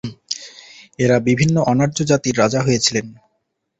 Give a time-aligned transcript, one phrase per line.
[0.99, 3.05] এঁরা বিভিন্ন অনার্য জাতির রাজা হয়েছিলেন।